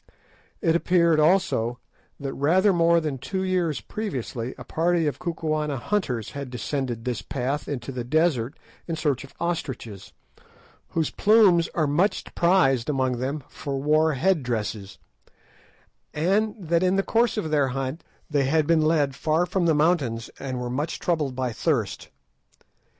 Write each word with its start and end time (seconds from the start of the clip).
It 0.63 0.75
appeared, 0.75 1.19
also, 1.19 1.77
that 2.19 2.33
rather 2.33 2.73
more 2.73 2.99
than 2.99 3.19
two 3.19 3.43
years 3.43 3.81
previously 3.81 4.55
a 4.57 4.63
party 4.63 5.05
of 5.05 5.19
Kukuana 5.19 5.77
hunters 5.77 6.31
had 6.31 6.49
descended 6.49 7.05
this 7.05 7.21
path 7.21 7.67
into 7.67 7.91
the 7.91 8.03
desert 8.03 8.57
in 8.87 8.95
search 8.95 9.23
of 9.23 9.35
ostriches, 9.39 10.11
whose 10.87 11.11
plumes 11.11 11.69
are 11.75 11.85
much 11.85 12.25
prized 12.33 12.89
among 12.89 13.17
them 13.19 13.43
for 13.47 13.79
war 13.79 14.13
head 14.15 14.41
dresses, 14.41 14.97
and 16.15 16.55
that 16.59 16.81
in 16.81 16.95
the 16.95 17.03
course 17.03 17.37
of 17.37 17.51
their 17.51 17.67
hunt 17.67 18.03
they 18.27 18.45
had 18.45 18.65
been 18.65 18.81
led 18.81 19.13
far 19.13 19.45
from 19.45 19.67
the 19.67 19.75
mountains 19.75 20.31
and 20.39 20.59
were 20.59 20.71
much 20.71 20.97
troubled 20.97 21.35
by 21.35 21.53
thirst. 21.53 22.09